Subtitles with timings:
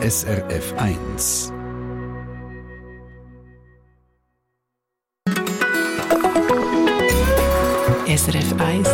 [0.00, 1.52] SRF 1.
[8.06, 8.88] SRF 1.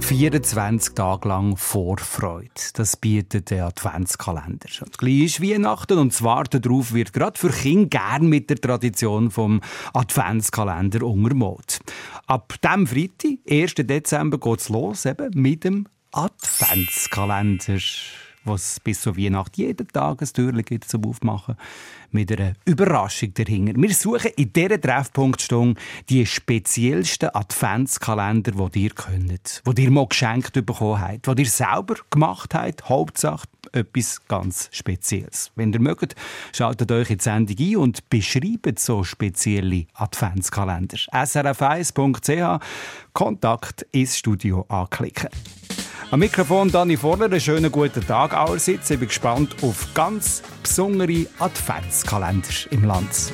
[0.00, 2.50] 24 Tage lang Vorfreude.
[2.74, 4.68] Das bietet der Adventskalender.
[4.82, 8.60] Und gleich ist Weihnachten und das Warten darauf wird gerade für Kinder gern mit der
[8.60, 9.62] Tradition vom
[9.94, 11.80] Adventskalender untermalt.
[12.26, 13.76] Ab dem Freitag, 1.
[13.76, 17.78] Dezember, geht es los eben mit dem Adventskalender
[18.48, 21.56] was bis zu Weihnachten jeden Tag ein Türchen gibt zum Aufmachen,
[22.10, 23.80] mit einer Überraschung dahinter.
[23.80, 30.54] Wir suchen in dieser Treffpunktstunde die speziellsten Adventskalender, die ihr könnt, die ihr mal geschenkt
[30.54, 35.52] bekommen habt, die ihr selber gemacht habt, Hauptsache etwas ganz Spezielles.
[35.54, 36.14] Wenn ihr mögt,
[36.52, 40.96] schaltet euch in die Sendung ein und beschreibt so spezielle Adventskalender.
[40.96, 42.64] srf1.ch
[43.12, 45.28] Kontakt ins Studio anklicken.
[46.10, 48.88] Am Mikrofon Dani Vorler, einen schönen guten Tag allerseits.
[48.88, 53.30] Ich bin gespannt auf ganz besondere Adventskalender im Land.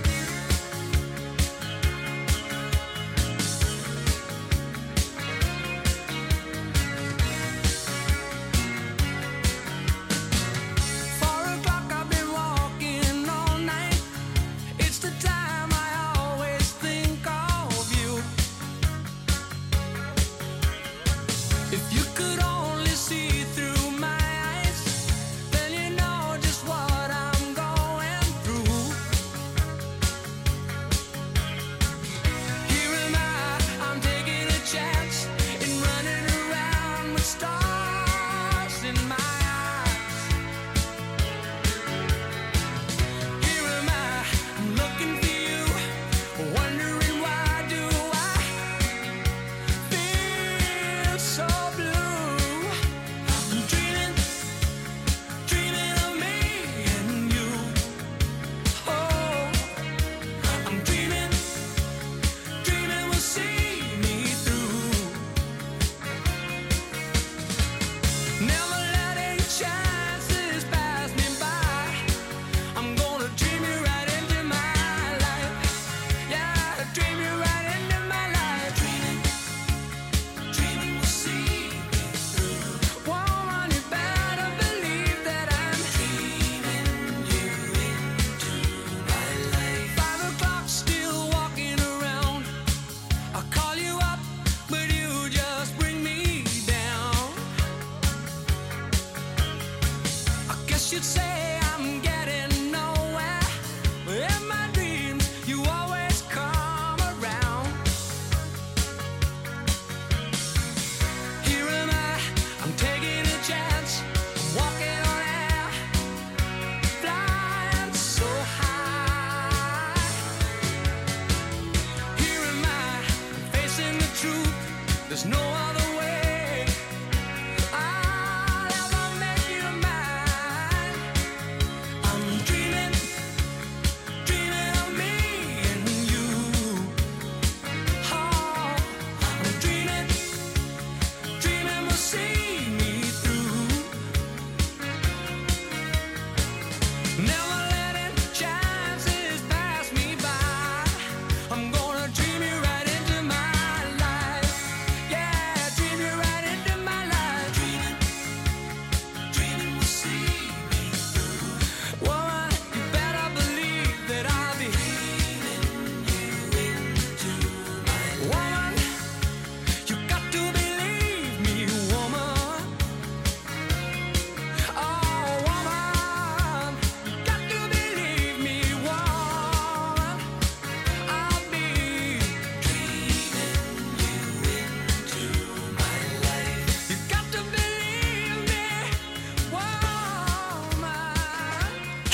[147.19, 147.53] Now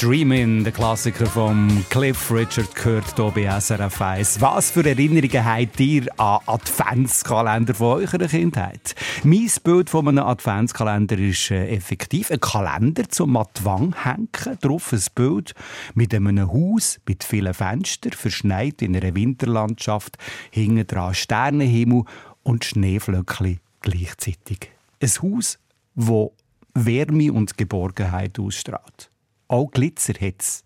[0.00, 4.40] Dreamin', der Klassiker von Cliff Richard, gehört hier bei SRF 1.
[4.40, 8.94] Was für Erinnerungen habt ihr an Adventskalender von eurer Kindheit?
[9.24, 14.30] Mein Bild von einem Adventskalender ist äh, effektiv ein Kalender zum Wand hängen.
[14.62, 15.52] Drauf ein Bild
[15.92, 20.16] mit einem Haus mit vielen Fenstern, verschneit in einer Winterlandschaft,
[20.50, 22.04] hinten dran Sternenhimmel
[22.42, 24.70] und Schneeflöckchen gleichzeitig.
[25.02, 25.58] Ein Haus,
[25.94, 26.30] das
[26.72, 29.10] Wärme und Geborgenheit ausstrahlt
[29.50, 30.64] auch Glitzer hat.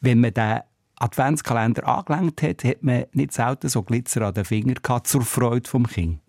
[0.00, 0.60] Wenn man den
[0.96, 5.68] Adventskalender angelenkt hat, hat man nicht selten so Glitzer an den Fingern gehabt, zur Freude
[5.68, 6.20] vom Kind.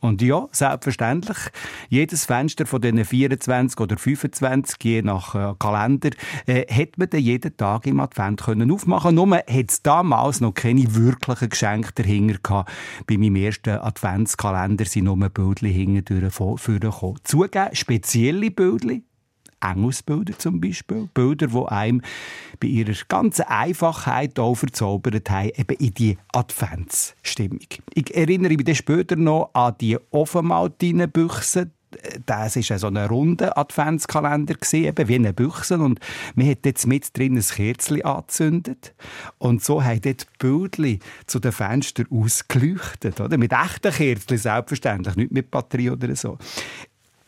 [0.00, 1.38] Und ja, selbstverständlich,
[1.88, 6.10] jedes Fenster von diesen 24 oder 25, je nach äh, Kalender,
[6.46, 10.54] äh, hat man dann jeden Tag im Advent können aufmachen Nur hat es damals noch
[10.54, 12.70] keine wirklichen Geschenke dahinter gehabt.
[13.06, 17.18] Bei meinem ersten Adventskalender sind nur Bildchen hinten vorgekommen.
[17.24, 19.04] Zugeben, spezielle Bildchen,
[19.60, 21.08] Engelsbilder zum Beispiel.
[21.14, 22.02] Bilder, die einem
[22.60, 27.60] bei ihrer ganzen Einfachheit auch verzaubert haben, eben in die Adventsstimmung.
[27.94, 31.70] Ich erinnere mich dann später noch an die Offenmaltinenbüchse,
[32.26, 35.78] das war so ein runder Adventskalender, eben wie eine Büchse.
[35.78, 36.00] Und
[36.34, 38.94] man hat jetzt mit drin ein Kerzchen angezündet.
[39.38, 43.20] Und so haben dort die Bildchen zu den Fenstern ausgeleuchtet.
[43.20, 43.38] Oder?
[43.38, 46.38] Mit echten Kerzen, selbstverständlich, nicht mit Batterie oder so.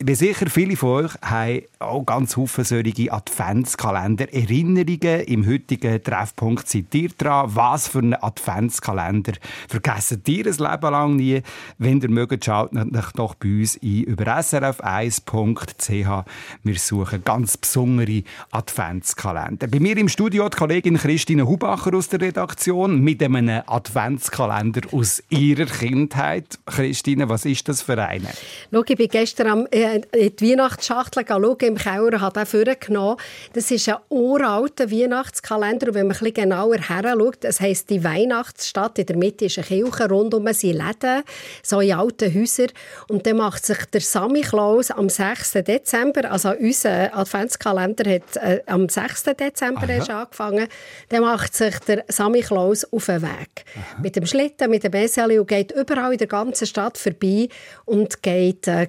[0.01, 4.33] Ich bin sicher, viele von euch haben auch ganz viele solche Adventskalender.
[4.33, 7.51] Erinnerungen im heutigen Treffpunkt seid ihr dran.
[7.53, 9.33] Was für ein Adventskalender
[9.67, 11.41] vergessen ihr ein Leben lang nie?
[11.79, 16.25] Wenn ihr mögt, schaut euch doch bei uns ein über srf1.ch.
[16.63, 19.67] Wir suchen ganz besondere Adventskalender.
[19.67, 25.21] Bei mir im Studio die Kollegin Christine Hubacher aus der Redaktion mit einem Adventskalender aus
[25.27, 26.57] ihrer Kindheit.
[26.65, 28.29] Christine, was ist das für eine?
[28.71, 33.17] Schau, ich bin gestern am äh, in die Weihnachtsschachtel schauen im Keller, hat er vorgenommen.
[33.53, 35.87] Das ist ein uralter Weihnachtskalender.
[35.87, 38.99] Und wenn man ein genauer her schaut, das heisst die Weihnachtsstadt.
[38.99, 41.23] In der Mitte ist eine Kirche, rundum sind Läden,
[41.63, 42.71] so in alten Häusern.
[43.07, 45.53] Und dann macht sich der Sammy Klaus am 6.
[45.53, 49.23] Dezember, also unser Adventskalender hat äh, am 6.
[49.37, 50.67] Dezember erst angefangen,
[51.09, 53.65] dann macht sich der Sammy Klaus auf den Weg.
[53.75, 54.01] Aha.
[54.01, 57.49] Mit dem Schlitten, mit dem Beseli und geht überall in der ganzen Stadt vorbei
[57.85, 58.87] und geht äh,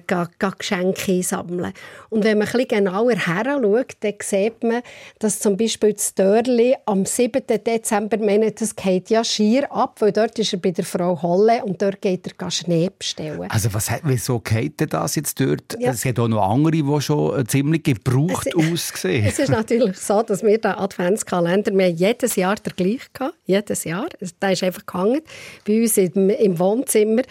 [0.57, 1.73] Geschenke Geschenke sammeln.
[2.09, 4.81] Und wenn man ein bisschen genauer her schaut, dann sieht man,
[5.19, 7.41] dass zum Beispiel das Dörli am 7.
[7.47, 11.63] Dezember, meine, das geht ja schier ab, weil dort ist er bei der Frau Holle
[11.63, 13.49] und dort geht er Schnee bestellen.
[13.49, 15.77] Also was, wieso geht das jetzt dort?
[15.79, 15.91] Ja.
[15.91, 19.25] Es gibt auch noch andere, die schon äh, ziemlich gebraucht es, aussehen.
[19.31, 23.83] Es ist natürlich so, dass wir den Adventskalender, wir jedes Jahr der gleiche gehabt, jedes
[23.83, 24.07] Jahr.
[24.41, 25.21] Der ist einfach gehangen
[25.65, 27.23] bei uns im, im Wohnzimmer.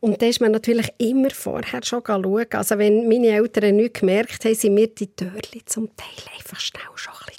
[0.00, 2.46] Und da ist man natürlich immer vorher schon schauen.
[2.52, 6.82] Also wenn meine Eltern nicht gemerkt haben, sind mir die Türchen zum Teil einfach schnell
[6.94, 7.36] schon ein bisschen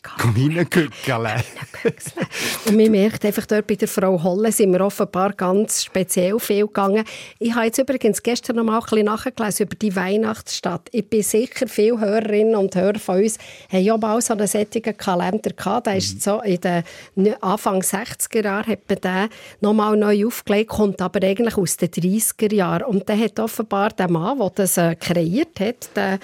[2.66, 6.68] Und man merkt einfach, dort bei der Frau Holle sind wir offenbar ganz speziell viel
[6.68, 7.04] gegangen.
[7.40, 10.90] Ich habe jetzt übrigens gestern noch mal ein bisschen nachgelesen über die Weihnachtsstadt.
[10.92, 13.38] Ich bin sicher, viele Hörerinnen und Hörer von uns
[13.72, 15.88] haben ja mal so einen solchen Kalender gehabt.
[15.88, 16.20] Der ist mhm.
[16.20, 16.84] so in den
[17.42, 17.82] Anfang
[18.20, 19.30] 60er Jahren hat man den
[19.62, 22.84] noch mal neu aufgelegt, kommt aber eigentlich aus den 30er Jahren.
[22.84, 26.20] Und der hat offenbar der Mann, der das äh, kreiert hat, der,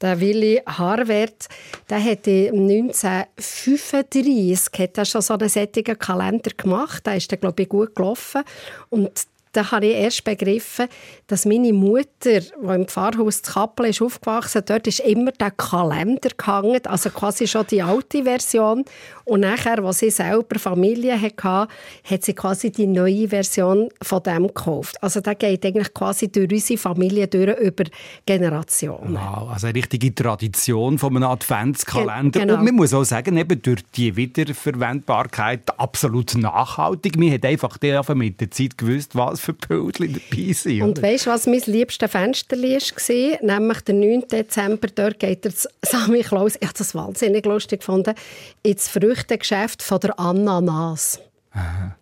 [0.00, 1.48] der Willi Harwert,
[1.88, 7.04] der hat 1935 hat er schon so einen sättigen Kalender gemacht.
[7.06, 8.42] Der ist dann, glaube ich, gut gelaufen.
[8.90, 10.88] Und da habe ich erst begriffen,
[11.26, 16.30] dass meine Mutter, die im Pfarrhaus zu Kappel ist aufgewachsen, dort ist immer der Kalender
[16.36, 18.84] gehangen, also quasi schon die alte Version.
[19.24, 21.68] Und nachher, als sie selber Familie hatte,
[22.04, 25.02] hat sie quasi die neue Version von dem gekauft.
[25.02, 27.84] Also der geht eigentlich quasi durch unsere Familie durch über
[28.26, 29.14] Generationen.
[29.14, 32.40] Wow, also eine richtige Tradition von einem Adventskalender.
[32.40, 32.54] Genau.
[32.54, 37.16] Und man muss auch sagen, eben durch die Wiederverwendbarkeit absolut nachhaltig.
[37.16, 37.78] Man hat einfach
[38.14, 40.82] mit der Zeit gewusst, was für Bildchen dabei sind.
[40.82, 43.58] Und weißt du, was mein liebstes Fenster war?
[43.58, 44.28] Nämlich der 9.
[44.28, 45.52] Dezember, dort geht der
[45.82, 48.14] Sammy Klaus, ich habe das wahnsinnig lustig gefunden,
[48.62, 51.20] ins Früchtegeschäft von der Ananas.
[51.52, 51.96] Aha.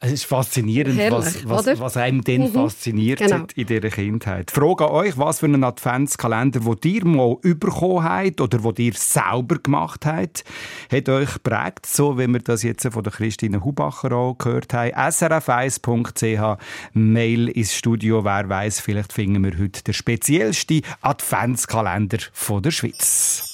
[0.00, 2.52] Es ist faszinierend, Herrlich, was, was, was, einem dann mhm.
[2.52, 3.40] fasziniert genau.
[3.40, 4.50] hat in dieser Kindheit.
[4.50, 8.94] Frage an euch, was für einen Adventskalender, den ihr mal bekommen habt oder den ihr
[8.94, 10.44] selber gemacht habt,
[10.90, 14.92] hat euch geprägt, so wie wir das jetzt von der Christine Hubacher auch gehört haben.
[14.92, 16.58] srf1.ch,
[16.94, 23.53] Mail ins Studio, wer weiß, vielleicht finden wir heute den speziellsten Adventskalender von der Schweiz.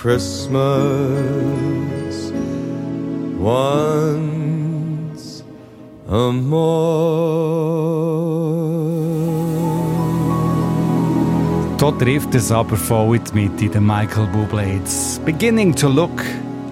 [0.00, 0.62] Christmas
[3.40, 4.22] once
[6.08, 6.78] a more.
[11.78, 13.24] Da trifft es aber voll in
[13.56, 14.76] die Michael Bublé.
[14.76, 16.24] It's beginning to look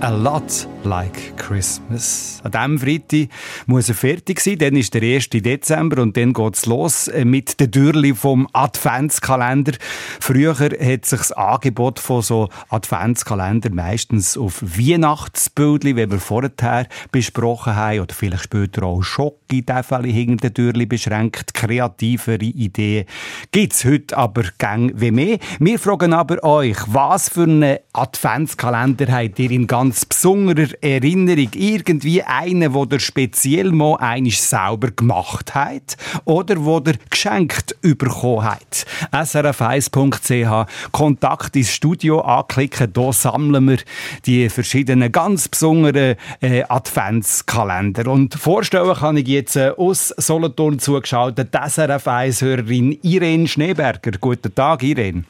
[0.02, 2.40] a lot like Christmas.
[2.44, 3.28] An diesem Freitag
[3.66, 5.30] muss er fertig sein, dann ist der 1.
[5.30, 9.72] Dezember und dann geht es los mit der Türli vom Adventskalender.
[10.20, 17.74] Früher hat sich das Angebot von so Adventskalender meistens auf Weihnachtsbildchen, wie wir vorher besprochen
[17.74, 21.54] haben, oder vielleicht später auch Schocki-Täfeli hinter der Türli beschränkt.
[21.54, 23.06] Kreativere Ideen
[23.50, 25.38] gibt es heute aber gang wie mehr.
[25.58, 31.48] Wir fragen aber euch, was für einen Adventskalender habt ihr in ganz besonderer Erinnerung?
[31.54, 38.44] Irgendwie einen, wo der speziell mal einig sauber gemacht hat oder wo der geschenkt bekommen
[38.44, 38.86] hat.
[39.12, 43.78] srf1.ch Kontakt ins Studio anklicken, da sammeln wir
[44.24, 48.10] die verschiedenen ganz besonderen äh, Adventskalender.
[48.10, 54.12] Und vorstellen kann ich jetzt äh, aus Solothurn zugeschaltet die SRF1-Hörerin Irene Schneeberger.
[54.20, 55.24] Guten Tag, Irene.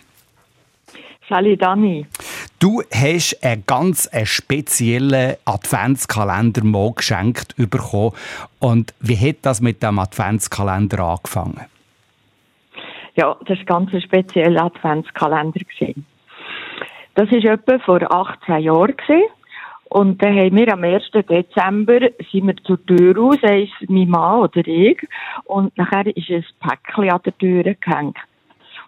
[1.28, 2.06] Sally Dani.
[2.58, 8.12] Du hast einen ganz speziellen Adventskalender mal geschenkt bekommen.
[8.60, 11.66] Und wie hat das mit dem Adventskalender angefangen?
[13.14, 15.60] Ja, das war ein ganz spezieller Adventskalender.
[17.14, 18.94] Das war etwa vor 18 Jahren.
[19.88, 21.10] Und dann haben wir am 1.
[21.12, 24.98] Dezember sind wir zur Tür raus, eins mein Mann oder ich.
[25.44, 28.16] Und nachher ist ein Päckchen an der Tür gehängt.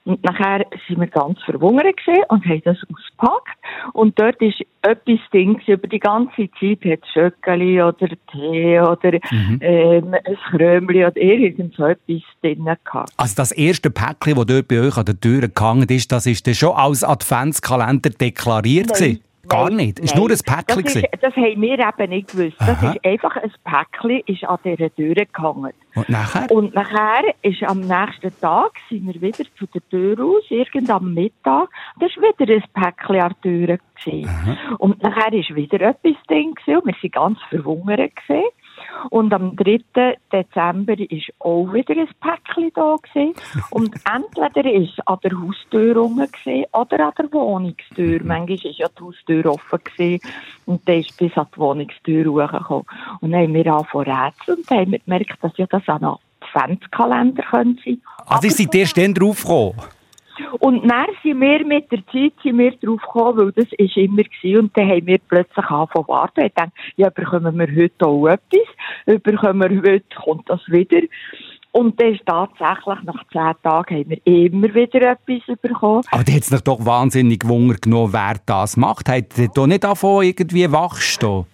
[0.08, 3.58] Und nachher sind wir ganz verwundert und haben das ausgepackt.
[3.92, 9.58] Und dort ist etwas Ding über die ganze Zeit, hat Schöckeli oder Tee oder mhm.
[9.60, 13.12] ähm, ein Krömli oder irgend so etwas drin gehabt.
[13.18, 16.46] Also das erste Päckchen, das dort bei euch an der Tür gehangen ist, das ist
[16.46, 19.20] dann schon als Adventskalender deklariert Nein.
[19.48, 20.00] Gar nicht?
[20.00, 20.84] Es war nur ein Päckchen?
[20.84, 22.56] Das, ist, das haben wir eben nicht gewusst.
[22.60, 22.72] Aha.
[22.72, 25.72] Das ist einfach ein Päckchen, ist an dieser Tür gehangen.
[25.94, 26.50] Und nachher?
[26.50, 31.14] Und nachher ist am nächsten Tag sind wir wieder zu der Tür raus, irgend am
[31.14, 31.68] Mittag.
[31.98, 33.78] Da war wieder ein Päckchen an der Tür.
[34.78, 38.12] Und nachher ist wieder etwas drin und wir waren ganz verwundert.
[38.16, 38.44] Gewesen.
[39.10, 39.80] Und am 3.
[40.32, 42.96] Dezember war auch wieder ein Päckchen da.
[42.96, 43.34] Gewesen.
[43.70, 46.20] Und entweder war es an der Haustür rum
[46.72, 48.20] oder an der Wohnungstür.
[48.24, 50.20] Manchmal war ja die Haustür offen gewesen,
[50.66, 52.86] und dann ist bis an die Wohnungstür hochgekommen.
[53.20, 57.76] Und dann haben wir angefangen rätseln und haben gemerkt, dass ja das ein Adventskalender sein
[57.76, 57.98] könnte.
[58.26, 59.97] Also, ihr seid erst dann draufgekommen?
[60.60, 64.22] Und dann sind wir mit der Zeit sind wir drauf gekommen, weil das ist immer
[64.22, 64.60] gewesen.
[64.60, 66.44] Und dann haben wir plötzlich angefangen zu warten.
[66.44, 69.22] Ich dachte, ja, bekommen wir heute auch etwas?
[69.22, 71.00] Bekommen wir heute, kommt das wieder?
[71.72, 76.02] Und dann ist tatsächlich, nach zehn Tagen haben wir immer wieder etwas bekommen.
[76.10, 79.08] Aber da hat es doch wahnsinnig Wunder genommen, wer das macht.
[79.08, 81.46] Hat ihr da nicht davon irgendwie wachstehen?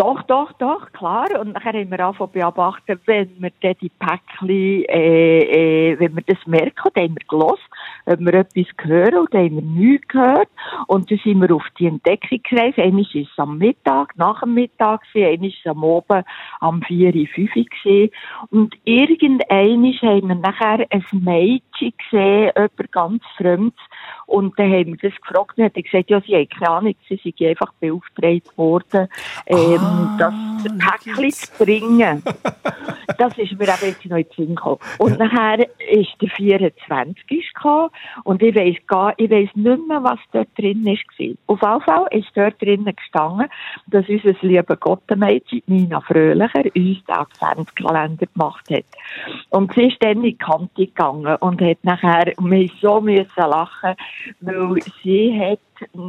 [0.00, 1.26] Doch, doch, doch, klar.
[1.38, 6.22] Und nachher haben wir angefangen beobachten, wenn wir dann die Päckchen, äh, äh, wenn wir
[6.26, 7.62] das merken, dann haben wir gelost,
[8.06, 10.48] ob wir etwas hören und dann haben wir nichts gehört.
[10.86, 12.78] Und dann sind wir auf die Entdeckung gereist.
[12.78, 16.22] Einmal ist es am Mittag, nach dem Mittag einmal ist es am Oben
[16.60, 18.10] am 4, 5 gewesen.
[18.50, 23.80] Und irgendeinmal haben wir nachher ein Mädchen gesehen, jemand ganz Fremdes,
[24.26, 27.16] und dann haben wir das gefragt und hat gesagt, ja, sie haben keine Ahnung, sie
[27.16, 29.08] sind einfach beauftragt worden,
[29.46, 32.22] ähm, ah, das Päckchen zu bringen.
[33.18, 34.78] das ist mir eben jetzt noch in den Sinn gekommen.
[34.98, 37.52] Und nachher ist der 24.
[37.54, 37.90] gekommen
[38.24, 41.04] und ich weiss gar, ich weiss nicht mehr, was dort drin ist.
[41.46, 43.48] Auf jeden Fall ist dort drinnen gestanden,
[43.88, 48.84] dass unser lieber Gottenmädchen, Nina Fröhlicher, uns den Adventskalender gemacht hat.
[49.50, 53.94] Und sie ist dann in die Kante gegangen und hat nachher, wir so müssen lachen,
[54.40, 55.58] weil sie hat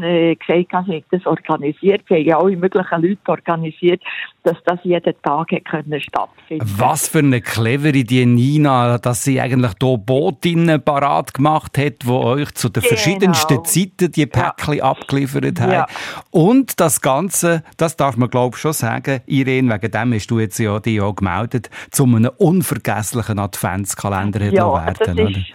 [0.01, 4.01] äh, gesagt, sie das organisiert, sie haben ja alle möglichen Leute organisiert,
[4.43, 9.73] dass das jeden Tag können stattfinden Was für eine clevere die Nina, dass sie eigentlich
[9.81, 12.95] hier Bootinnen parat gemacht hat, die euch zu den genau.
[12.95, 14.83] verschiedensten Zeiten die Päckchen ja.
[14.83, 15.71] abgeliefert haben.
[15.71, 15.85] Ja.
[16.31, 20.39] Und das Ganze, das darf man glaube ich schon sagen, Irene, wegen dem hast du
[20.39, 25.17] jetzt ja die auch gemeldet, zu einem unvergesslichen Adventskalender ja, werden.
[25.17, 25.53] Das ist,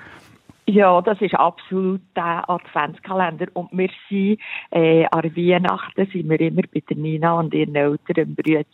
[0.69, 3.47] ja, das ist absolut der Adventskalender.
[3.55, 8.35] Und wir sind, äh, an Weihnachten sind wir immer bei der Nina und ihren älteren
[8.35, 8.65] Brüdern,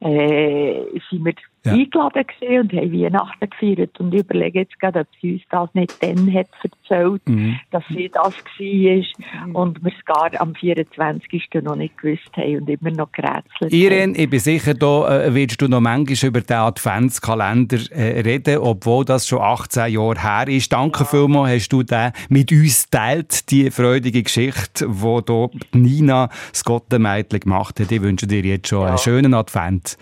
[0.00, 1.72] äh, sind wir ja.
[1.72, 4.00] eingeladen gewesen und haben Weihnachten gefeiert.
[4.00, 7.58] Und ich überlege jetzt gerade, ob sie uns das nicht dann hat erzählt, mhm.
[7.70, 9.56] dass sie das war mhm.
[9.56, 11.48] und wir es gar am 24.
[11.62, 15.60] noch nicht gewusst haben und immer noch gerätselt Irene, ich bin sicher, da äh, wirst
[15.60, 20.72] du noch manchmal über den Adventskalender äh, reden, obwohl das schon 18 Jahre her ist.
[20.72, 21.04] Danke ja.
[21.06, 27.40] vielmals, hast du den mit uns teilt, die freudige Geschichte, die hier Nina das Gottenmädchen
[27.40, 27.90] gemacht hat.
[27.90, 28.88] Ich wünsche dir jetzt schon ja.
[28.88, 29.96] einen schönen Advent.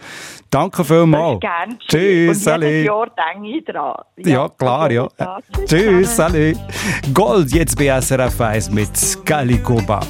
[0.51, 1.79] Danke vielmals gern.
[1.79, 3.95] Tschüss, Und jedes Jahr denke ich dran.
[4.17, 5.09] Ja, ja klar, ja.
[5.67, 6.57] Tschüss, salut.
[7.13, 8.91] Gold jetzt bei SRF 1 mit
[9.25, 10.01] Galikoba.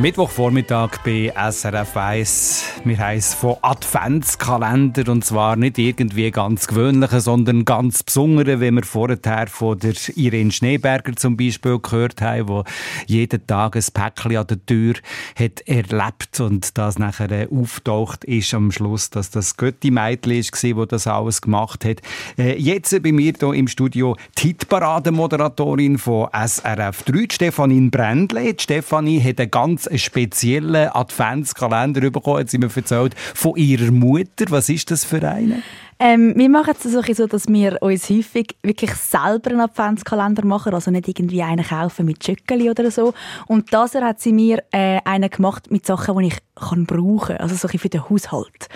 [0.00, 2.59] Mittwochvormittag bei SRF 1.
[2.82, 8.84] Wir haben von Adventskalender und zwar nicht irgendwie ganz gewöhnlichen, sondern ganz besonderen, wie wir
[8.84, 12.64] vorher von der Irene Schneeberger zum Beispiel gehört haben, wo
[13.06, 14.94] jeden Tag ein Päckchen an der Tür
[15.38, 20.86] hat erlebt und das nachher auftaucht ist am Schluss, dass das Götti Mädchen war, wo
[20.86, 22.00] das alles gemacht hat.
[22.38, 28.54] Äh, jetzt bei mir hier im Studio die Hitparade-Moderatorin von SRF 3, Stefanie Brändle.
[28.58, 34.46] Stefanie hat eine ganz einen speziellen Adventskalender bekommen, hat sie mir erzählt, von ihrer Mutter.
[34.48, 35.62] Was ist das für eine?
[36.02, 40.90] Ähm, wir machen es so, dass wir uns häufig wirklich selber einen Adventskalender machen, also
[40.90, 43.12] nicht irgendwie einen kaufen mit Schöckeli oder so.
[43.46, 47.36] Und das hat sie mir äh, einen gemacht mit Sachen, die ich kann brauchen kann,
[47.38, 48.68] also so für den Haushalt.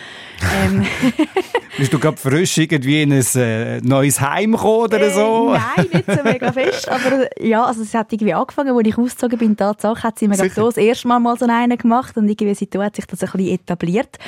[0.62, 0.86] ähm.
[1.76, 5.52] Bist du gerade frisch irgendwie in ein äh, neues Heim gekommen oder äh, so?
[5.54, 9.38] nein, nicht so mega fest, aber ja, also es hat irgendwie angefangen, als ich ausgezogen
[9.40, 12.54] bin, Tatsache hat sie mir so das erste Mal mal so einen gemacht und irgendwie
[12.54, 14.18] seitdem hat sich das ein bisschen etabliert.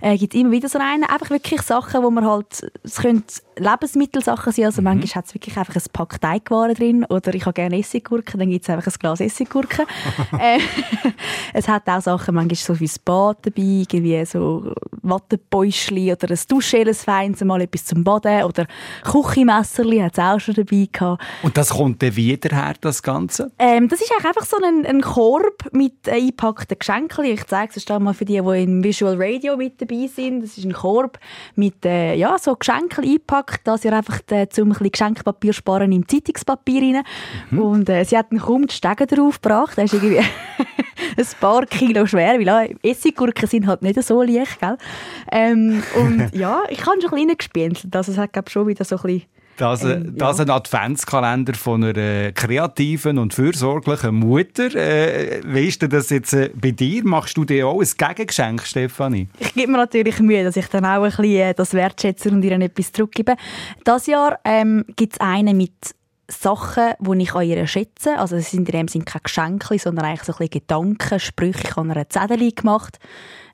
[0.00, 2.43] Äh, gibt immer wieder so einen, einfach wirklich Sachen, wo man halt,
[2.82, 3.24] es können
[3.56, 4.84] Lebensmittelsachen sein, also mhm.
[4.84, 8.50] manchmal hat es wirklich einfach ein Pack Teigwaren drin oder ich habe gerne Essiggurken, dann
[8.50, 9.86] gibt es einfach ein Glas Essiggurken.
[10.40, 10.58] äh,
[11.52, 16.92] es hat auch Sachen, manchmal so fürs Bad dabei, irgendwie so Wattebäuschli oder ein Duschgel,
[16.94, 18.66] feins, mal etwas zum Baden oder
[19.04, 21.22] Küchenmesserli hat es auch schon dabei gehabt.
[21.42, 23.52] Und das kommt dann wieder her, das Ganze?
[23.58, 27.24] Ähm, das ist einfach so ein, ein Korb mit eingepackten Geschenken.
[27.24, 30.42] Ich zeige es mal für die, die in Visual Radio mit dabei sind.
[30.42, 31.18] Das ist ein Korb
[31.54, 36.06] mit äh, ja, so Geschenken eingepackt, dass ihr einfach äh, zum ein Geschenkpapier sparen im
[36.08, 37.02] Zeitungspapier rein.
[37.50, 37.58] Mhm.
[37.58, 39.76] Und äh, sie hat dann kaum die Stege drauf gebracht.
[39.76, 40.18] Das ist irgendwie
[41.16, 44.76] ein paar Kilo schwer, weil äh, Essiggurken sind halt nicht so leicht, gell?
[45.30, 47.86] Ähm, und ja, ich habe schon ein bisschen gespielt.
[47.94, 49.22] Also es hat glaube schon wieder so ein bisschen
[49.56, 50.44] das, ähm, das ja.
[50.44, 54.74] ein Adventskalender von einer kreativen und fürsorglichen Mutter.
[54.74, 57.04] Äh, wie ist das jetzt äh, bei dir?
[57.04, 59.28] Machst du dir auch ein Gegengeschenk, Stefanie?
[59.38, 62.42] Ich gebe mir natürlich Mühe, dass ich dann auch ein bisschen äh, das wertschätze und
[62.42, 63.36] ihr etwas zurückgebe.
[63.84, 65.94] Das Jahr ähm, gibt es einen mit
[66.28, 68.18] Sachen, die ich an ihr schätze.
[68.18, 71.68] Also es sind in dem Sinne keine Geschenke, sondern eigentlich so ein bisschen Gedanken, Sprüche.
[71.68, 72.98] Ich habe ihr ein Zettel gemacht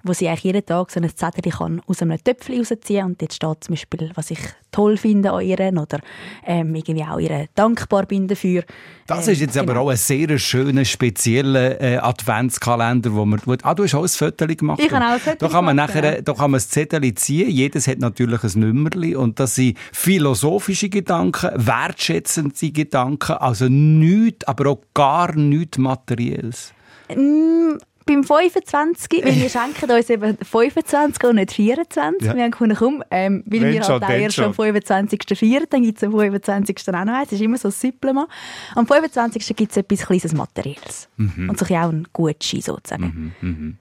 [0.02, 3.34] wo sie eigentlich jeden Tag so ein Zettel kann aus einem Töpfchen rausziehen und dort
[3.34, 6.00] steht zum Beispiel, was ich toll finde an ihr oder
[6.46, 8.64] ähm, irgendwie auch ihr dankbar bin dafür.
[9.06, 9.72] Das ist jetzt ähm, genau.
[9.72, 13.40] aber auch ein sehr schöner, spezieller äh, Adventskalender, wo man...
[13.62, 14.80] Ah, du hast auch ein Foto gemacht?
[14.80, 17.14] Ich habe auch ein Foto da kann man gemacht, nachher, Da kann man das Zettel
[17.14, 24.46] ziehen, jedes hat natürlich ein Nummerli und das sind philosophische Gedanken, wertschätzende Gedanken, also nichts,
[24.46, 26.72] aber auch gar nichts Materielles.
[27.14, 27.78] Mm,
[28.10, 32.26] beim 25, weil wir schenken uns eben 25 und nicht 24.
[32.26, 32.34] Ja.
[32.34, 35.38] Wir haben gefunden, komm, ähm, weil Wenn wir halt auch erst am 25.
[35.38, 36.76] feiern, dann gibt es am 25.
[36.88, 37.30] auch noch eins.
[37.30, 38.28] Das ist immer so ein Supplement.
[38.74, 39.56] Am 25.
[39.56, 41.08] gibt es etwas kleines Materielles.
[41.16, 41.50] Mhm.
[41.50, 43.34] Und so auch ein Gucci sozusagen.
[43.40, 43.76] Mhm, mhm.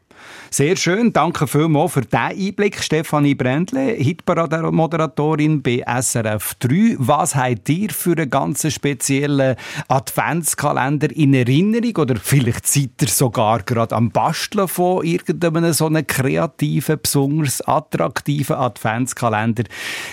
[0.51, 1.13] Sehr schön.
[1.13, 6.95] Danke vielmals für diesen Einblick, Stefanie Brändle, Hitparade-Moderatorin bei SRF 3.
[6.97, 9.55] Was habt ihr für einen ganz speziellen
[9.87, 11.95] Adventskalender in Erinnerung?
[11.97, 18.55] Oder vielleicht seid ihr sogar gerade am Basteln von irgendeinem so einem kreativen, besonders attraktiven
[18.55, 19.63] Adventskalender.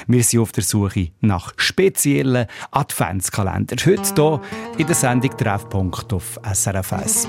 [0.07, 3.79] Wir sind auf der Suche nach speziellen Adventskalendern.
[3.85, 4.41] Heute hier
[4.79, 7.29] in der Sendung Treffpunkt auf SRF 1.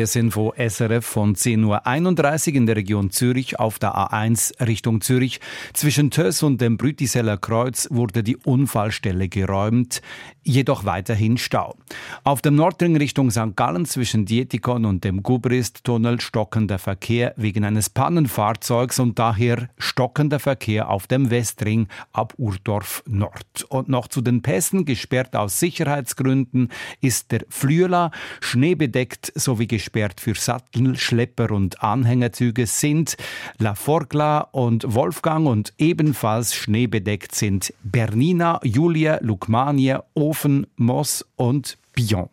[0.00, 5.40] Verkehrsinfo SRF von 10.31 Uhr in der Region Zürich auf der A1 Richtung Zürich.
[5.74, 10.00] Zwischen Töss und dem Brütiseller Kreuz wurde die Unfallstelle geräumt,
[10.42, 11.76] jedoch weiterhin Stau.
[12.24, 13.54] Auf dem Nordring Richtung St.
[13.56, 20.88] Gallen zwischen Dietikon und dem Gubrist-Tunnel stockender Verkehr wegen eines Pannenfahrzeugs und daher stockender Verkehr
[20.88, 23.66] auf dem Westring ab Urdorf Nord.
[23.68, 26.70] Und noch zu den Pässen, gesperrt aus Sicherheitsgründen,
[27.02, 29.89] ist der Flüela, schneebedeckt sowie gesperrt
[30.20, 33.16] für Sattel, Schlepper und Anhängerzüge sind
[33.58, 42.28] La Forgla und Wolfgang und ebenfalls schneebedeckt sind Bernina, Julia, Lukmania, Ofen, Moss und Bion.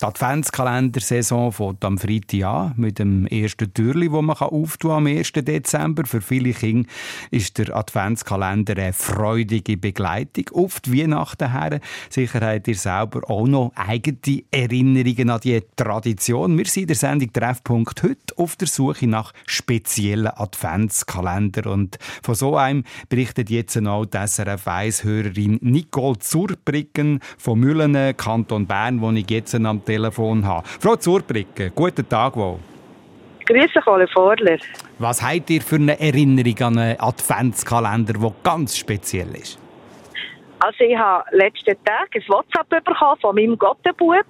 [0.00, 5.32] Die Adventskalendersaison fängt am Freitag an mit dem ersten Türli, wo man auftun am 1.
[5.32, 6.04] Dezember.
[6.06, 6.88] Für viele Kinder
[7.32, 11.80] ist der Adventskalender eine freudige Begleitung auf die Weihnachten her.
[12.10, 16.56] Sicher habt ihr selber auch noch eigene Erinnerungen an die Tradition.
[16.56, 21.72] Wir sind in der Sendung Treffpunkt heute auf der Suche nach speziellen Adventskalender.
[21.72, 28.68] Und von so einem berichtet jetzt auch die SRF 1-Hörerin Nicole Zurbriggen von Müllenen, Kanton
[28.68, 30.66] Bern, wo ich jetzt am Telefon habe.
[30.80, 32.58] Frau Zurbricke, guten Tag wohl.
[33.46, 34.58] Grüße, Kohle Vorler.
[34.98, 39.58] Was habt ihr für eine Erinnerung an einen Adventskalender, der ganz speziell ist?
[40.58, 44.26] Also ich habe letzten Tag ein WhatsApp bekommen von meinem Gottenbub.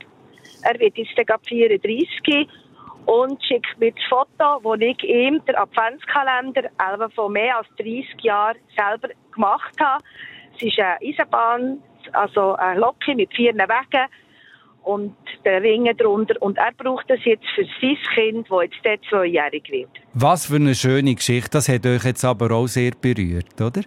[0.62, 2.49] Er wird jetzt gerade 34
[3.07, 6.71] und schickt mir das Foto, wo ich ihm den Adventskalender
[7.16, 10.05] von mehr als 30 Jahren selber gemacht habe.
[10.55, 14.07] Es ist eine Eisenbahn, also eine Locke mit vier Wegen
[14.82, 15.14] und
[15.44, 16.34] der Ringe drunter.
[16.40, 19.90] Und er braucht das jetzt für sein Kind, das jetzt dort zweijährig wird.
[20.14, 21.50] Was für eine schöne Geschichte.
[21.52, 23.82] Das hat euch jetzt aber auch sehr berührt, oder?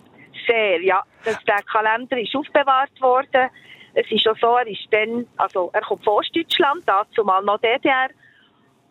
[0.48, 1.04] Sehr, ja.
[1.24, 3.50] Das, der Kalender ist aufbewahrt worden.
[3.94, 7.60] Es ist schon so, er ist dann, also er kommt von Ostdeutschland, dazu mal noch
[7.60, 8.10] DDR.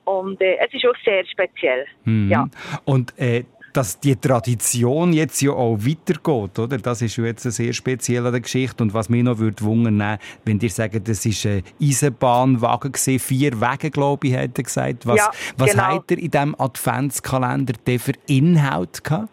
[0.04, 1.86] Und äh, es ist auch sehr speziell.
[2.04, 2.30] Mhm.
[2.30, 2.48] Ja.
[2.84, 6.78] Und äh, dass die Tradition jetzt ja auch weitergeht, oder?
[6.78, 8.82] Das ist ja jetzt eine sehr spezielle Geschichte.
[8.82, 13.60] Und was mich noch würde wundern, wenn ihr sagt, das ist ein Eisenbahnwagen gewesen, vier
[13.60, 15.06] Wege, glaube ich, er gesagt.
[15.06, 15.82] Was, ja, was genau.
[15.84, 19.28] hat er in diesem Adventskalender denn für Inhalt gehabt?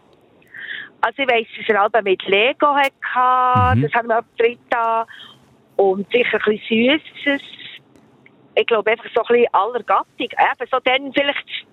[1.01, 3.81] Also ich weiss, dass er aber mit Lego hatte, Mhm.
[3.83, 5.05] das haben wir drin da.
[5.75, 7.41] Und sicher ein bisschen Süßes.
[8.55, 10.05] Ich glaube einfach so ein bisschen aller Gattung.
[10.19, 11.67] Eben so dann vielleicht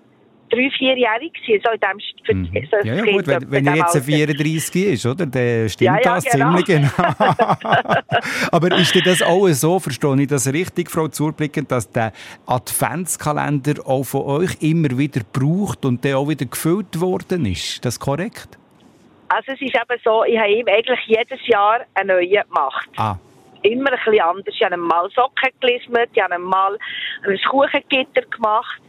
[0.49, 2.67] drei, vierjährig gewesen, so in dem, für, Mhm.
[2.71, 4.01] so Ja, ja Kind gut, wenn, wenn er jetzt Alter.
[4.05, 5.25] 34 ist, oder?
[5.25, 6.57] Dann stimmt Ja, ja, das genau.
[6.57, 6.89] ziemlich genau.
[8.51, 12.11] Aber ist denn das auch so, verstehe ich das richtig, Frau Zurblicken, dass der
[12.45, 17.65] Adventskalender auch von euch immer wieder gebraucht und der auch wieder gefüllt worden ist?
[17.75, 18.57] Ist das korrekt?
[19.29, 22.87] Also es ist eben so, ich habe ihm eigentlich jedes Jahr einen neuen gemacht.
[22.97, 23.15] Ah,
[23.63, 24.53] Immer ein bisschen anders.
[24.55, 26.77] Ich habe mal Socken gelismet, ich habe mal
[27.27, 28.79] ein Kuchengitter gemacht.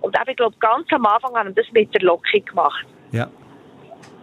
[0.00, 2.86] Und ich glaube, ganz am Anfang haben wir das mit der Locke gemacht.
[3.12, 3.28] ja.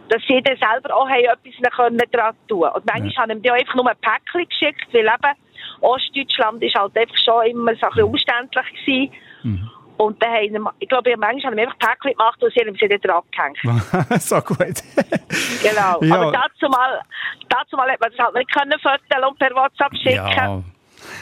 [0.10, 3.22] dass sie dann selber auch haben etwas können dran tun Und manchmal Ja.
[3.34, 5.38] haben die auch einfach nur ein Päckchen geschickt, weil eben
[5.82, 9.12] Ostdeutschland ist halt einfach schon immer so ein bisschen umständlich gewesen.
[9.44, 9.70] Mhm.
[9.98, 13.02] Und dann haben ich glaube, manchmal haben einfach Päckchen gemacht und sie haben sie dann
[13.02, 14.22] dran gehängt.
[14.22, 14.58] so gut.
[15.62, 16.00] Genau.
[16.02, 16.16] Ja.
[16.22, 17.02] Aber dazu mal,
[17.50, 20.36] dazu mal hat man das halt nicht können fotografieren und per WhatsApp schicken.
[20.38, 20.63] Ja.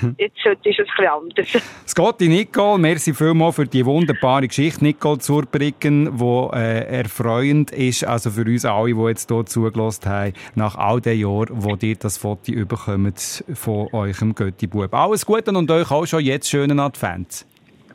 [0.17, 1.63] Jetzt heute ist es bisschen anders.
[1.87, 4.83] Scotty Nicole, merci vielmals für die wunderbare Geschichte.
[4.83, 10.33] Nicole Zurbriggen, die äh, erfreuend ist, also für uns alle, die jetzt hier zugelassen haben,
[10.55, 14.93] nach all den Jahren, wo ihr das Foto bekommt von eurem Götti-Bub.
[14.93, 17.45] Alles Gute und euch auch schon jetzt schönen Advent.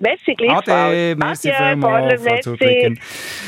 [0.00, 0.68] Merci, gleichfalls.
[0.68, 2.22] Ade, merci vielmals.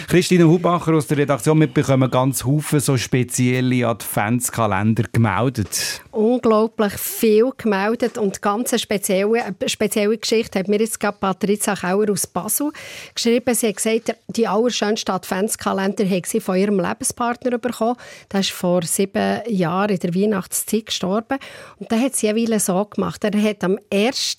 [0.06, 6.02] Christine Hubacher aus der Redaktion, wir bekommen ganz Haufen so spezielle Adventskalender gemeldet.
[6.12, 11.74] unglaublich viel gemeldet und ganz eine spezielle, eine spezielle Geschichte hat mir jetzt gerade Patricia
[11.74, 12.70] Kauer aus Basel
[13.14, 13.54] geschrieben.
[13.54, 17.96] Sie hat gesagt, die allerschönste Adventskalender hat sie von ihrem Lebenspartner bekommen.
[18.30, 21.38] Der ist vor sieben Jahren in der Weihnachtszeit gestorben.
[21.78, 23.24] Und da hat sie jeweils so gemacht.
[23.24, 24.38] Er hat am 1.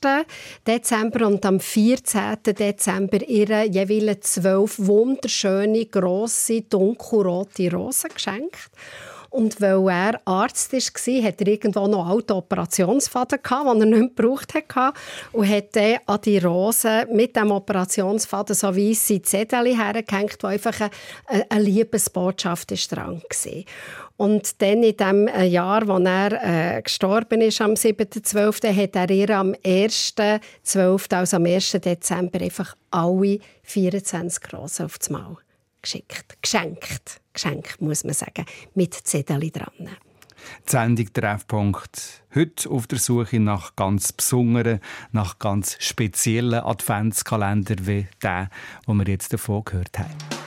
[0.67, 1.59] Dezember und am
[2.05, 2.55] 14.
[2.55, 8.71] Dezember ihre jeweils zwölf wunderschöne, grosse, dunkelrote Rosen geschenkt.
[9.33, 14.53] Und weil er Arzt war, hat er irgendwo noch alten Operationsfaden den er nicht gebraucht
[14.53, 14.93] hat.
[15.31, 20.79] Und hat dann an die Rosen mit dem Operationsfaden so weisse Zettel hergehängt, wo einfach
[21.27, 23.63] eine, eine Liebesbotschaft ist dran war.
[24.15, 29.09] Und dann in dem äh, Jahr, als er äh, gestorben ist, am 7.12., hat er
[29.09, 31.71] ihr am 1.12., also am 1.
[31.71, 35.37] Dezember, einfach alle 24 Rosen aufs Maul
[35.81, 36.41] geschickt.
[36.41, 37.21] Geschenkt.
[37.33, 38.45] Geschenkt, muss man sagen.
[38.75, 39.89] Mit Zettel dran.
[40.67, 44.79] Die Sendung Treffpunkt heute auf der Suche nach ganz besonderen,
[45.11, 48.49] nach ganz speziellen Adventskalender wie der,
[48.87, 50.42] den wir jetzt davon gehört haben.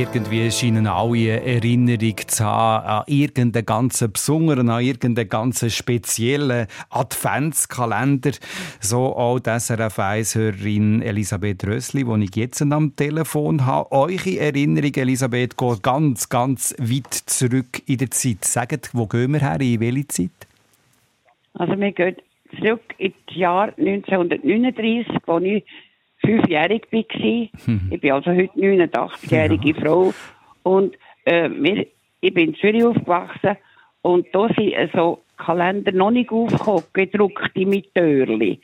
[0.00, 8.30] Irgendwie scheinen alle Erinnerung zu haben an irgendeinen ganz besonderen, an irgendeinen ganz speziellen Adventskalender.
[8.80, 13.92] So auch die SRF 1-Hörerin Elisabeth Rössli, die ich jetzt am Telefon habe.
[13.92, 18.46] Eure Erinnerung, Elisabeth, geht ganz, ganz weit zurück in der Zeit.
[18.46, 20.30] Sagt, wo gehen wir her, in welche Zeit?
[21.52, 22.16] Also wir gehen
[22.58, 25.62] zurück ins Jahr 1939, wo ich
[26.24, 27.48] fünfjährig war.
[27.66, 27.88] Mhm.
[27.90, 29.74] Ich bin also heute 89-jährige ja.
[29.74, 30.14] Frau.
[30.62, 31.86] Und äh, wir,
[32.20, 33.56] ich bin in Zürich aufgewachsen
[34.02, 38.60] und da sind so Kalender noch nicht aufgekommen, gedruckte mit Türli.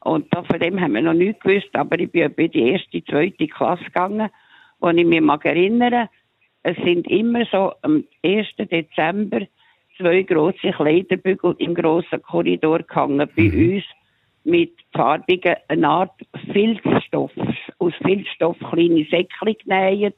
[0.00, 3.04] Und da, von dem haben wir noch nichts gewusst, aber ich bin in die erste,
[3.04, 4.30] zweite Klasse gegangen,
[4.80, 6.08] wo ich mich mag erinnern,
[6.64, 8.46] es sind immer so am 1.
[8.56, 9.46] Dezember
[9.96, 13.74] zwei grosse Kleiderbügel im grossen Korridor gehangen bei mhm.
[13.74, 13.84] uns
[14.44, 16.20] mit farbigen, eine Art
[16.52, 17.32] Filzstoff,
[17.78, 20.16] aus Filzstoff kleine Säckchen genäht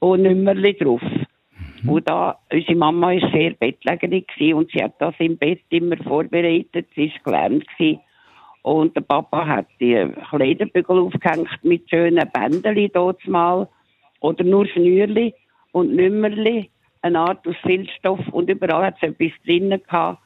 [0.00, 1.02] und Nummerli drauf.
[1.82, 1.88] Mhm.
[1.88, 6.88] Und da, unsere Mama war sehr bettlägerig und sie hat das im Bett immer vorbereitet,
[6.94, 7.66] sie war gelähmt.
[7.78, 8.00] Gewesen.
[8.62, 13.68] Und der Papa hat die Kleiderbügel aufgehängt mit schönen Bändeli dort mal.
[14.20, 15.34] Oder nur Schnürli
[15.72, 16.70] und Nümmerli.
[17.02, 18.20] Eine Art aus Filzstoff.
[18.32, 20.22] Und überall hat es etwas drinnen gehabt.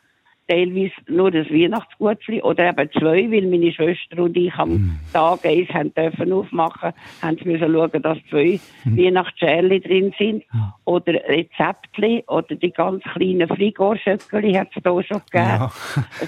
[0.46, 5.00] Teilweise nur das Weihnachtsgutli oder eben zwei, weil meine Schwester und ich am mm.
[5.12, 6.92] Tag eins haben dürfen aufmachen,
[7.22, 8.98] haben sie müssen schauen, dass zwei mm.
[8.98, 10.44] Weihnachtsschärli drin sind.
[10.84, 15.48] Oder Rezeptli oder die ganz kleinen Frigorschöckeli hat es da schon gegeben.
[15.48, 15.72] Ja.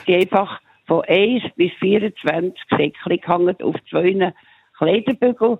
[0.06, 4.32] Sie einfach von 1 bis 24 Säckchen gehangen auf zwei
[4.78, 5.58] Kleiderbügel.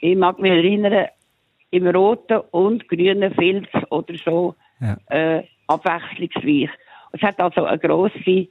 [0.00, 1.06] Ich mag mich erinnern,
[1.70, 4.96] im roten und grünen Filz oder so ja.
[5.08, 6.72] äh, abwechslungsweise.
[7.12, 8.48] Es hat also eine grosse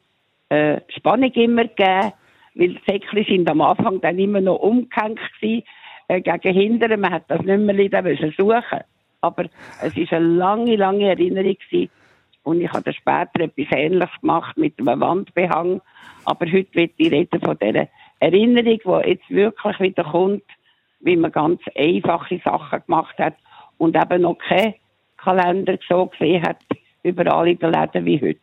[0.49, 2.13] äh, Spannung immer gegeben,
[2.55, 5.63] weil die Säckchen sind am Anfang dann immer noch umgehängt gewesen,
[6.07, 6.99] äh, gegen Hindern.
[6.99, 8.81] Man hat das nicht mehr suchen
[9.21, 9.45] Aber
[9.81, 11.89] es war eine lange, lange Erinnerung gewesen.
[12.43, 15.81] Und ich habe dann später etwas Ähnliches gemacht mit einem Wandbehang.
[16.25, 17.87] Aber heute wird ich reden von dieser
[18.19, 20.43] Erinnerung, die jetzt wirklich wieder kommt,
[20.99, 23.35] wie man ganz einfache Sachen gemacht hat
[23.77, 24.75] und eben noch keinen
[25.17, 26.57] Kalender so gesehen hat,
[27.03, 28.39] überall in den Läden wie heute.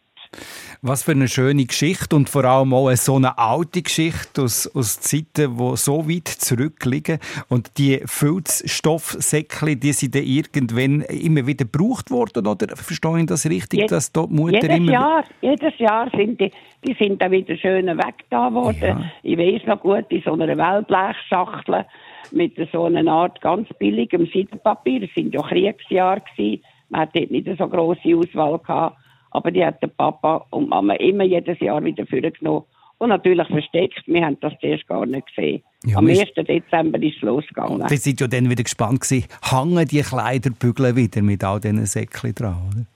[0.83, 5.01] Was für eine schöne Geschichte und vor allem auch so eine alte Geschichte aus, aus
[5.01, 7.19] Zeiten, die so weit zurückliegen.
[7.49, 13.47] Und die Filzstoffsäckchen, die sind dann irgendwann immer wieder gebraucht worden, oder verstehe ich das
[13.47, 14.93] richtig, Jed dass dort Mutter jedes immer...
[14.93, 16.53] Jahr, jedes Jahr sind die,
[16.87, 18.81] die sind dann wieder schön weggetan worden.
[18.81, 19.13] Ja.
[19.23, 21.87] Ich weiß noch gut, in so einer Wellblechschachtel
[22.31, 25.03] mit so einer Art ganz billigem Seidenpapier.
[25.03, 26.63] Es sind ja Kriegsjahre gewesen.
[26.89, 28.97] Man hat dort nicht so grosse Auswahl gehabt.
[29.31, 32.65] Aber die hat der Papa und Mama immer jedes Jahr wieder vorgenommen.
[32.99, 34.03] Und natürlich versteckt.
[34.07, 35.63] Wir haben das zuerst gar nicht gesehen.
[35.85, 36.33] Ja, Am 1.
[36.35, 37.89] Dezember ist es losgegangen.
[37.89, 42.35] Wir sind ja dann wieder gespannt gewesen, hängen die Kleiderbügel wieder mit all diesen Säckchen
[42.35, 42.87] dran, oder?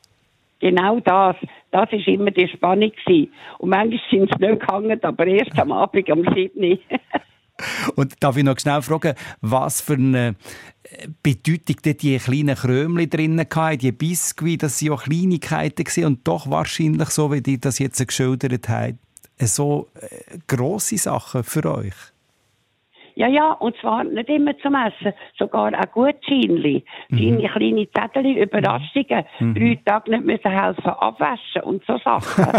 [0.58, 1.36] Genau das.
[1.70, 2.90] Das war immer die Spannung.
[2.90, 3.32] Gewesen.
[3.58, 6.78] Und manchmal sind sie nicht gehangen, aber erst am Abend am 7.
[7.96, 10.36] Und darf ich noch schnell fragen, was für eine
[11.22, 17.10] Bedeutung die kleinen Krömchen drinnen hatten, die Biskuit, das waren ja Kleinigkeiten und doch wahrscheinlich,
[17.10, 18.98] so wie die das jetzt geschildert haben,
[19.40, 21.94] so äh, grosse Sachen für euch.
[23.14, 26.84] Ja, ja, und zwar nicht immer zum Essen, sogar auch Gutscheinli.
[27.08, 27.38] Mhm.
[27.38, 29.24] Deine kleine Zettel, Überraschungen.
[29.38, 29.54] Mhm.
[29.54, 32.44] Drei Tage nicht müssen helfen abwaschen und so Sachen.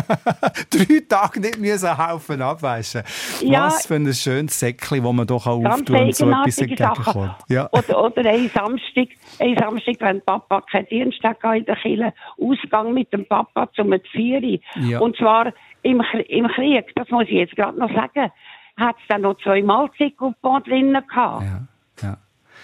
[0.70, 3.04] Drei Tage nicht müssen helfen abwaschen.
[3.42, 7.36] Ja, Was für ein schönes Säckchen, das man doch auch auftun und so etwas entgegenkommt.
[7.50, 7.70] Ja.
[7.72, 9.08] Oder, oder ein Samstag,
[9.40, 13.94] ein Samstag, wenn Papa keinen Dienst hat in der Kirche, Ausgang mit dem Papa zum
[14.12, 14.62] Vieri.
[14.76, 15.00] Ja.
[15.00, 18.32] Und zwar im, im Krieg, das muss ich jetzt gerade noch sagen
[18.78, 21.44] hat es dann noch zwei Mahlzeitcoupons drinnen gehabt.
[21.44, 21.68] Ja,
[22.02, 22.18] ja.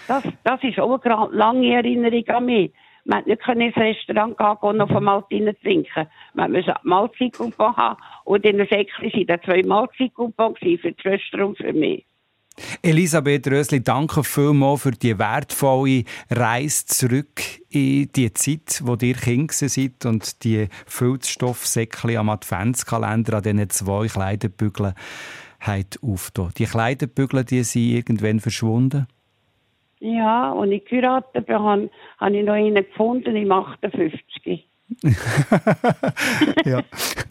[0.08, 2.72] Das, das ist auch eine lange Erinnerung an mich.
[3.04, 6.06] Man konnte nicht ins Restaurant gehen und noch von Maltine trinken.
[6.34, 11.46] Man musste Mahlzeitcoupon haben und in der Säckchen waren dann zwei Mahlzeitcoupons für die Schwester
[11.46, 12.04] und für mich.
[12.82, 19.52] Elisabeth Rösli, danke vielmals für die wertvolle Reise zurück in die Zeit, wo ihr Kind
[19.52, 24.94] seid und die Filzstoffsäckchen am Adventskalender an diesen zwei Kleiderbügeln
[26.02, 26.50] aufgetan.
[26.58, 29.06] Die Kleiderbügel, die sind irgendwann verschwunden?
[30.00, 34.66] Ja, und ich geheiratet habe, habe ich noch einen gefunden im 58.
[36.64, 36.82] ja.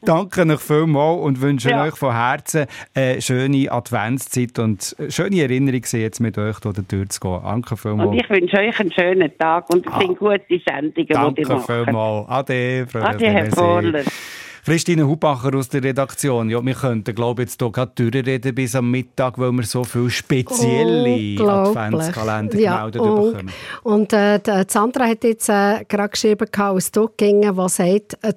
[0.01, 1.83] Danke euch vielmals und wünsche ja.
[1.83, 7.09] euch von Herzen eine schöne Adventszeit und schöne Erinnerungen, jetzt mit euch durch die Tür
[7.09, 7.41] zu gehen.
[7.43, 8.09] Danke vielmals.
[8.09, 9.99] Und ich wünsche euch einen schönen Tag und es ah.
[9.99, 11.69] sind gute Sendungen, die ihr macht.
[11.69, 12.29] Danke vielmals.
[12.29, 14.03] Ade, Frau Ade, Herr Vorler.
[14.65, 16.49] Christine Hubacher aus der Redaktion.
[16.49, 19.83] Ja, wir könnten, glaube ich, jetzt hier gerade durchreden bis am Mittag, weil wir so
[19.83, 23.51] viele spezielle Adventskalender ja, gemeldet und, bekommen.
[23.83, 28.33] Und äh, Sandra hat jetzt äh, gerade geschrieben aus Duckingen, was sagt, äh,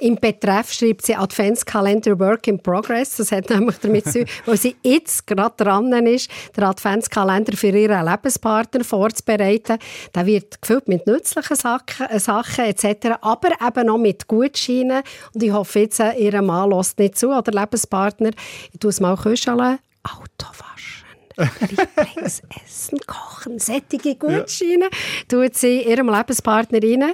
[0.00, 3.16] im Betreff schreibt sie Adventskalender Work in Progress.
[3.16, 7.68] Das hat nämlich damit zu tun, weil sie jetzt gerade dran ist, den Adventskalender für
[7.68, 9.78] ihren Lebenspartner vorzubereiten.
[10.14, 15.02] Der wird gefüllt mit nützlichen Sachen, äh, Sachen etc., aber eben auch mit Gutscheinen.
[15.34, 18.30] Und ich hoffe jetzt, äh, ihr Mann lässt nicht zu, oder Lebenspartner.
[18.72, 19.78] Ich tue es mal küscheln.
[20.02, 20.97] Auto waschen.
[21.38, 24.88] Lieblingsessen, Kochen, sättige Gutscheine, ja.
[25.28, 27.12] tut sie ihrem Lebenspartner rein.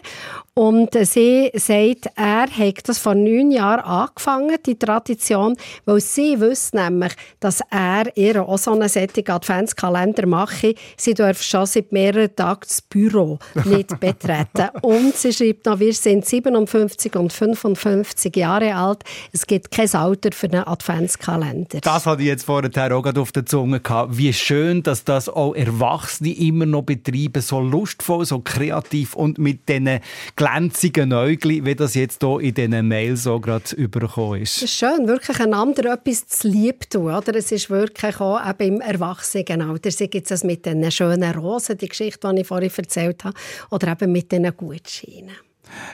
[0.56, 6.76] Und sie sagt, er hat das vor neun Jahren angefangen, die Tradition, weil sie wüsste
[6.76, 10.76] nämlich, dass er ihr auch so einen sättigen Adventskalender mache.
[10.96, 14.68] Sie darf schon seit mehreren Tagen das Büro nicht betreten.
[14.82, 19.02] und sie schreibt noch, wir sind 57 und 55 Jahre alt.
[19.32, 21.80] Es gibt kein Alter für einen Adventskalender.
[21.80, 24.13] Das hatte ich jetzt vorher auch auf der Zunge gehabt.
[24.16, 29.68] Wie schön, dass das auch Erwachsene immer noch betreiben, so lustvoll, so kreativ und mit
[29.68, 29.98] diesen
[30.36, 34.58] glänzigen Näugli, wie das jetzt hier in diesen Mail so gerade übergekommen ist.
[34.58, 37.12] Es ist schön, wirklich einander etwas zu lieb tun.
[37.12, 37.34] Oder?
[37.34, 39.90] Es ist wirklich auch eben im Erwachsenenalter.
[39.90, 43.36] Sei jetzt das mit den schönen Rosen, die Geschichte, die ich vorhin erzählt habe,
[43.70, 45.36] oder eben mit den Gutscheinen.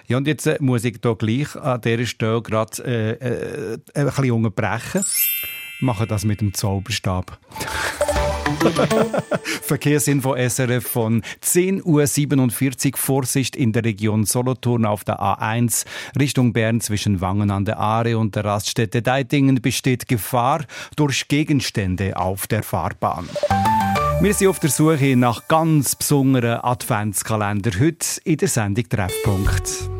[0.09, 4.07] Ja, und jetzt äh, muss ich hier gleich an dieser Stelle gerade äh, äh, ein
[4.07, 5.05] bisschen unterbrechen.
[5.81, 7.39] Machen das mit dem Zauberstab.
[9.63, 12.99] Verkehrsinfo SRF von 10.47 Uhr.
[12.99, 15.87] Vorsicht in der Region Solothurn auf der A1
[16.19, 20.65] Richtung Bern zwischen Wangen an der Aare und der Raststätte Deitingen besteht Gefahr
[20.97, 23.29] durch Gegenstände auf der Fahrbahn.
[24.21, 27.71] Wir sind auf der Suche nach ganz besonderen Adventskalender.
[27.81, 29.91] Heute in der Sendung Treffpunkt.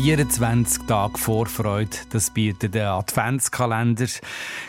[0.00, 4.06] ...24 Tage Vorfreude, das bietet der Adventskalender.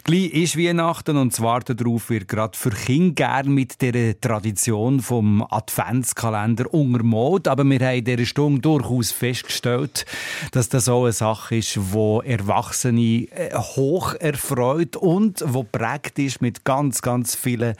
[0.03, 5.41] Gleich ist Weihnachten und Warten darauf wird gerade für Kinder gerne mit der Tradition vom
[5.49, 7.47] Adventskalender untermalt.
[7.47, 10.05] Aber wir haben in dieser Stunde durchaus festgestellt,
[10.51, 16.41] dass das auch eine Sache ist, die Erwachsene äh, hoch erfreut und wo prägt ist
[16.41, 17.75] mit ganz, ganz vielen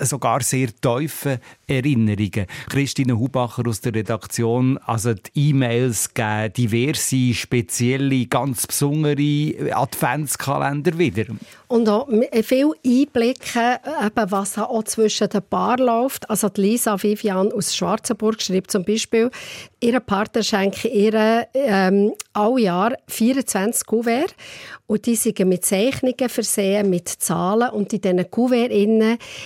[0.00, 2.46] sogar sehr tiefen Erinnerungen.
[2.70, 11.24] Christine Hubacher aus der Redaktion, also die E-Mails geben diverse, spezielle, ganz besondere Adventskalender wieder.
[11.68, 12.08] Und auch
[12.42, 16.28] viel Einblicke, eben, was auch zwischen den Paaren läuft.
[16.30, 19.30] Also die Lisa Vivian aus Schwarzenburg schreibt zum Beispiel,
[19.80, 24.34] ihre Partner schenken ihr ähm, alle Jahr 24 Kuvert
[24.88, 28.74] und die sind mit Zeichnungen versehen, mit Zahlen und in diesen Kuverts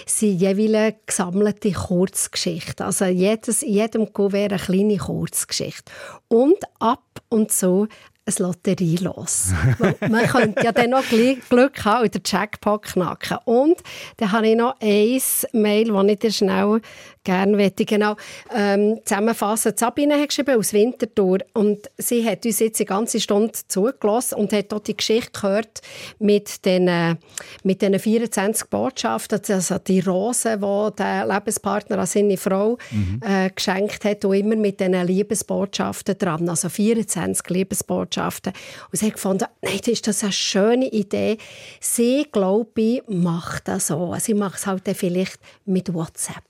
[0.07, 2.87] sind jeweils gesammelte Kurzgeschichten.
[2.87, 5.91] Also jedes, in jedem Kuvert eine kleine Kurzgeschichte.
[6.29, 7.89] Und ab und zu
[8.25, 9.49] ein Lotterie los.
[10.09, 11.03] Man könnte ja dann noch
[11.49, 13.39] Glück haben und den Jackpot knacken.
[13.45, 13.79] Und
[14.19, 15.21] dann habe ich noch ein
[15.53, 16.81] Mail, das ich dir schnell
[17.25, 17.85] gerne möchte.
[17.85, 18.17] Genau,
[18.55, 19.73] ähm, zusammenfassen.
[19.77, 24.53] Sabine hat geschrieben aus Winterthur und sie hat uns jetzt eine ganze Stunde zugelassen und
[24.53, 25.81] hat auch die Geschichte gehört
[26.19, 27.19] mit den,
[27.63, 33.21] mit den 24 Botschaften, also die Rosen, die der Lebenspartner an seine Frau mhm.
[33.27, 38.53] äh, geschenkt hat und immer mit diesen Liebesbotschaften dran, also 24 Liebesbotschaften.
[38.91, 41.39] Und sie hat gefunden, nein, das ist das eine schöne Idee.
[41.81, 44.15] Sie, glaube ich, macht das so.
[44.19, 46.43] Sie macht es halt vielleicht mit WhatsApp.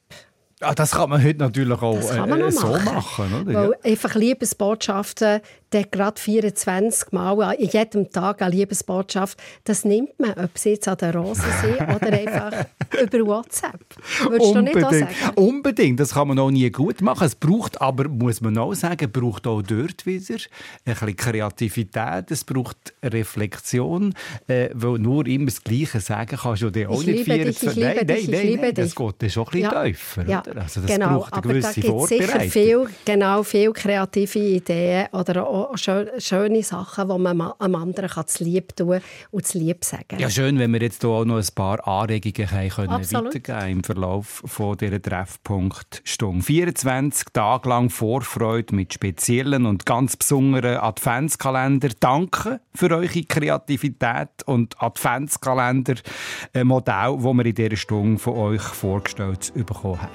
[0.62, 3.42] Ah, das kann man heute natürlich auch äh, so machen.
[3.42, 3.54] oder?
[3.54, 5.40] Weil einfach Liebesbotschaften
[5.72, 10.88] dann gerade 24 Mal in jedem Tag eine Liebesbotschaft, das nimmt man, ob sie jetzt
[10.88, 12.66] an der Rose sind oder einfach
[13.02, 13.80] über WhatsApp.
[14.28, 14.56] Würdest Unbedingt.
[14.56, 15.34] du nicht auch sagen?
[15.36, 17.26] Unbedingt, das kann man auch nie gut machen.
[17.26, 20.36] Es braucht aber, muss man auch sagen, braucht auch dort wieder
[20.84, 24.14] ein bisschen Kreativität, es braucht Reflexion,
[24.48, 27.76] äh, weil nur immer das Gleiche sagen kannst du dir auch ich nicht 24...
[27.76, 29.84] Nein, nein, nein, nein, nein, das geht schon ein bisschen ja.
[29.84, 30.28] tiefer.
[30.28, 30.42] Ja.
[30.54, 31.18] Also das genau.
[31.18, 36.62] braucht eine gewisse aber da gibt sicher viel, genau, viel kreative Ideen oder auch schöne
[36.62, 39.00] Sachen, die man einem anderen kann zu lieb tun
[39.30, 42.70] und zu lieb sagen Ja, schön, wenn wir jetzt hier auch noch ein paar Anregungen
[42.70, 46.42] können weitergeben im Verlauf von dieser Treffpunktstunde.
[46.42, 51.90] 24 Tage lang Vorfreude mit speziellen und ganz besonderen Adventskalender.
[52.00, 60.02] Danke für eure Kreativität und Adventskalender-Modell, das wir in dieser Stunde von euch vorgestellt bekommen
[60.02, 60.10] haben.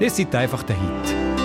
[0.00, 1.41] Ihr seid einfach der Hit.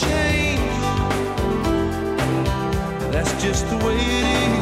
[0.00, 0.60] change.
[3.12, 4.57] That's just the way it is.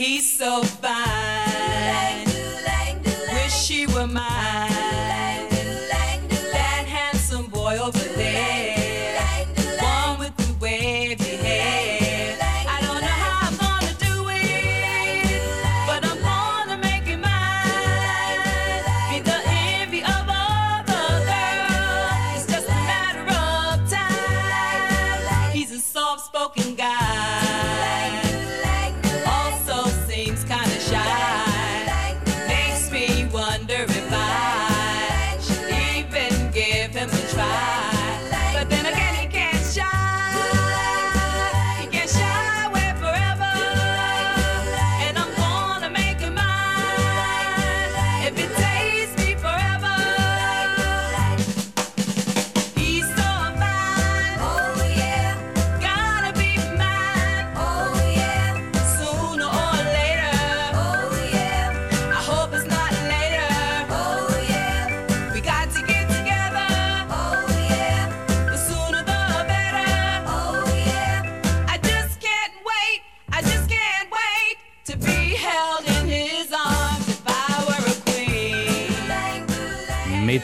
[0.00, 1.09] He's so fine.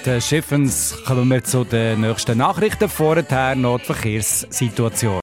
[0.06, 2.88] den Schiffens kommen wir zu den nächsten Nachrichten.
[2.88, 5.20] Vorher noch die Verkehrssituation.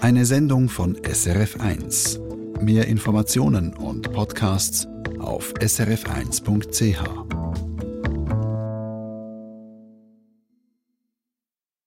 [0.00, 2.20] Eine Sendung von SRF1.
[2.60, 4.86] Mehr Informationen und Podcasts
[5.18, 7.33] auf srf1.ch.